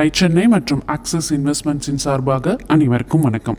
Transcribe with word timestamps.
Tie 0.00 0.10
Chennai 0.12 0.48
மற்றும் 0.48 0.82
axis 0.86 1.34
இன்வெஸ்ட்மெண்ட்ஸின் 1.34 1.94
சார்பாக 1.94 2.56
அனைவருக்கும் 2.66 3.20
வணக்கம். 3.20 3.58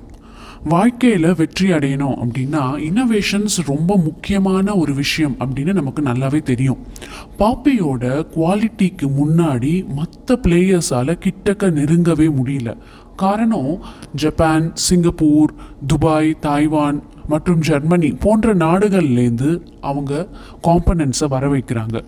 வாழ்க்கையில் 0.64 1.36
வெற்றி 1.36 1.71
அடையணும் 1.71 2.16
அப்படின்னா 2.21 2.62
இன்னோவேஷன்ஸ் 2.88 3.58
ரொம்ப 3.66 3.98
முக்கியமான 3.98 4.75
ஒரு 4.75 4.93
விஷயம் 4.93 5.35
அப்படின்னு 5.40 5.74
நமக்கு 5.74 6.01
நல்லாவே 6.01 6.42
தெரியும். 6.42 6.77
பாப்பியோட 7.40 8.25
குவாலிட்டிக்கு 8.36 9.12
முன்னாடி 9.20 9.88
மற்ற 9.88 10.39
பிளேயர்ஸால் 10.48 11.20
கிட்டக்க 11.25 11.71
நெருங்கவே 11.71 12.30
முடியல. 12.40 12.78
காரணம் 13.16 13.84
ஜப்பான் 14.16 14.71
சிங்கப்பூர் 14.73 15.54
துபாய் 15.88 16.38
தாய்வான் 16.42 17.02
மற்றும் 17.28 17.60
ஜெர்மனி 17.60 18.12
போன்ற 18.20 18.55
நாடுகள்லேருந்து 18.55 19.62
அவங்க 19.82 20.28
காம்பனன்ட்ஸை 20.64 21.28
வர 21.28 21.50
வைக்கிறாங்க 21.50 22.04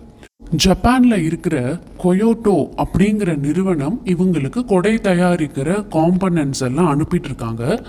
ஜப்பான்ல 0.56 1.16
இருக்கிற 1.24 1.78
கொயோட்டோ 2.02 2.68
அப்படிங்கிற 2.76 3.36
நிறுவனம் 3.36 4.00
இவங்களுக்கு 4.04 4.64
கொடை 4.64 4.94
தயாரிக்கிற 4.94 5.68
காம்பனன்ட்ஸ் 5.90 6.62
எல்லாம் 6.62 6.90
அனுப்பிட்டு 6.94 7.24
இருக்காங்க 7.24 7.82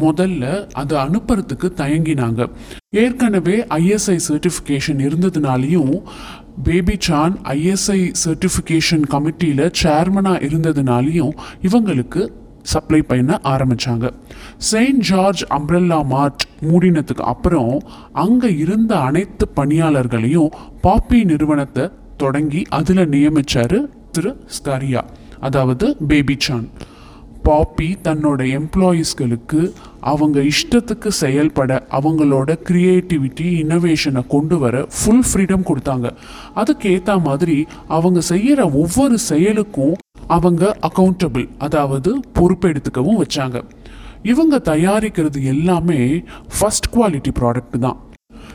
முதல்ல 0.00 0.68
அதை 0.72 0.98
அனுப்புறதுக்கு 0.98 1.68
தயங்கினாங்க. 1.76 2.48
ஏற்கனவே 2.90 3.64
ஐஎஸ்ஐ 3.68 4.18
சர்டிஃபிகேஷன் 4.28 5.00
இருந்ததுனாலையும் 5.00 5.94
பேபி 6.64 6.96
சான் 6.98 7.36
ஐஎஸ்ஐ 7.44 8.12
சர்டிஃபிகேஷன் 8.24 9.06
கமிட்டியில் 9.10 9.72
சேர்மனாக 9.82 10.42
இருந்ததுனாலையும் 10.42 11.32
இவங்களுக்கு 11.62 12.30
சப்ளை 12.62 13.02
பண்ண 13.02 13.40
ஆரம்பித்தாங்க 13.42 14.10
செயின்ட் 14.56 15.00
ஜார்ஜ் 15.00 15.44
அம்ப்ரெல்லா 15.50 16.04
மார்ட் 16.04 16.44
மூடினதுக்கு 16.62 17.22
அப்புறம் 17.22 17.80
அங்கே 18.12 18.56
இருந்த 18.56 18.98
அனைத்து 18.98 19.48
பணியாளர்களையும் 19.56 20.50
பாப்பி 20.82 21.24
நிறுவனத்தை 21.24 21.90
தொடங்கி 22.22 22.62
அதில் 22.78 23.10
நியமிச்சாரு 23.14 23.78
திரு 24.14 24.32
ஸ்கரியா 24.56 25.02
அதாவது 25.46 25.86
பேபி 26.08 26.36
சான். 26.46 26.68
பாப்பி 27.44 27.86
தன்னோட 28.06 28.40
எம்ப்ளாயீஸ்களுக்கு 28.58 29.60
அவங்க 30.10 30.38
இஷ்டத்துக்கு 30.50 31.10
செயல்பட 31.20 31.70
அவங்களோட 31.98 32.56
க்ரியேட்டிவிட்டி 32.68 33.46
இன்னோவேஷனை 33.62 34.22
கொண்டு 34.34 34.56
வர 34.64 34.82
ஃபுல் 34.96 35.24
ஃப்ரீடம் 35.28 35.64
கொடுத்தாங்க. 35.70 36.08
அதுக்கேற்ற 36.62 37.16
மாதிரி 37.28 37.56
அவங்க 37.96 38.20
செய்கிற 38.32 38.60
ஒவ்வொரு 38.82 39.18
செயலுக்கும் 39.30 39.96
அவங்க 40.36 40.64
அக்கௌண்டபிள் 40.88 41.46
அதாவது 41.68 42.12
பொறுப்பெடுத்துக்கவும் 42.38 43.20
வச்சாங்க. 43.22 43.58
இவங்க 44.32 44.56
தயாரிக்கிறது 44.72 45.40
எல்லாமே 45.54 46.00
ஃபஸ்ட் 46.56 46.90
குவாலிட்டி 46.96 47.32
ப்ராடக்ட் 47.40 47.78
தான். 47.86 47.98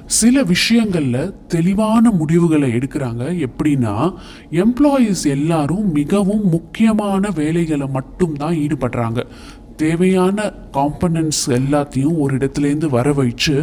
சில 0.06 0.44
விஷயங்களில் 0.44 1.34
தெளிவான 1.48 2.12
முடிவுகளை 2.12 2.74
எடுக்கிறாங்க. 2.74 3.48
எப்படின்னா 3.48 4.14
எம்ப்ளாயீஸ் 4.52 5.26
எல்லாரும் 5.26 5.92
மிகவும் 5.92 6.50
முக்கியமான 6.50 7.30
வேலைகளை 7.30 7.88
மட்டும்தான் 7.88 8.54
ஈடுபடுறாங்க. 8.54 9.26
தேவையான 9.78 10.38
காம்பனன்ட்ஸ் 10.74 11.44
எல்லாத்தையும் 11.58 12.18
ஒரு 12.18 12.34
இடத்துலேருந்து 12.38 12.88
வர 12.90 13.12
வச்சு 13.14 13.56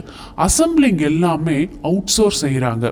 அசம்பிளிங் 0.46 1.02
எல்லாமே 1.02 1.56
அவுட் 1.82 2.12
சோர்ஸ் 2.12 2.41
செய்கிறாங்க 2.44 2.86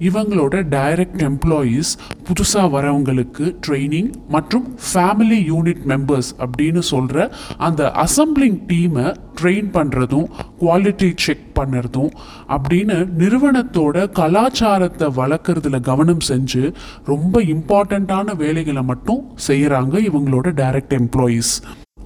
இவங்களோட 0.00 0.54
டைரக்ட் 0.74 1.22
எம்ப்ளாயீஸ் 1.24 1.90
புதுசாக 2.28 2.68
வரவங்களுக்கு 2.68 3.46
ட்ரைனிங் 3.66 4.10
மற்றும் 4.28 4.66
ஃபேமிலி 4.86 5.40
யூனிட் 5.46 5.84
மெம்பர்ஸ் 5.86 6.30
அப்படின்னு 6.40 6.82
சொல்கிற 6.90 7.18
அந்த 7.60 7.82
அசம்பிளிங் 8.04 8.58
டீமை 8.66 9.06
ட்ரெயின் 9.38 9.70
பண்ணுறதும் 9.70 10.26
குவாலிட்டி 10.60 11.10
செக் 11.18 11.46
பண்ணுறதும் 11.56 12.12
அப்படின்னு 12.48 12.98
நிறுவனத்தோட 13.18 14.06
கலாச்சாரத்தை 14.14 15.08
வளர்க்குறதுல 15.18 15.80
கவனம் 15.84 16.26
செஞ்சு 16.28 16.64
ரொம்ப 17.04 17.42
இம்பார்ட்டண்ட்டான 17.50 18.36
வேலைகளை 18.36 18.84
மட்டும் 18.84 19.24
செய்கிறாங்க 19.48 19.94
இவங்களோட 20.04 20.48
டைரக்ட் 20.56 20.94
எம்ப்ளாயீஸ் 20.96 21.54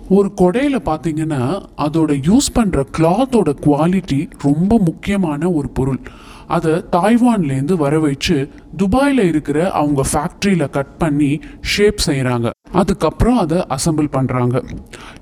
ஒரு 0.08 0.32
கொடையில் 0.36 0.86
பார்த்தீங்கன்னா 0.86 1.62
அதோட 1.76 2.12
யூஸ் 2.28 2.46
பண்ணுற 2.54 2.82
கிளாத்தோட 2.98 3.50
குவாலிட்டி 3.66 4.30
ரொம்ப 4.42 4.78
முக்கியமான 4.78 5.50
ஒரு 5.50 5.68
பொருள். 5.68 6.00
அதை 6.46 6.72
தாய்வான்லேருந்து 6.72 7.72
வர 7.72 7.98
வச்சு 7.98 8.50
துபாயில் 8.76 9.22
இருக்கிற 9.24 9.70
அவங்க 9.70 10.02
ஃபேக்ட்ரியில் 10.12 10.70
கட் 10.70 10.96
பண்ணி 10.98 11.40
ஷேப் 11.60 12.00
செய்கிறாங்க 12.06 12.50
அதுக்கப்புறம் 12.72 13.38
அதை 13.38 13.58
அசம்பிள் 13.58 14.10
பண்ணுறாங்க 14.12 14.64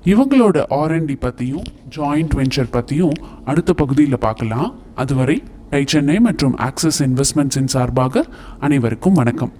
இவங்களோட 0.05 0.63
ஆர்என்டி 0.69 1.15
பற்றியும் 1.19 1.67
ஜாயிண்ட் 1.97 2.35
வெஞ்சர் 2.35 2.71
பற்றியும் 2.71 3.15
அடுத்த 3.45 3.73
பகுதியில் 3.73 4.17
பார்க்கலாம் 4.17 4.73
அதுவரை 4.95 5.43
டை 5.69 5.83
சென்னை 5.85 6.19
மற்றும் 6.19 6.57
ஆக்சிஸ் 6.57 7.03
இன்வெஸ்ட்மெண்ட்ஸின் 7.03 7.71
சார்பாக 7.75 8.25
அனைவருக்கும் 8.59 9.13
வணக்கம். 9.13 9.53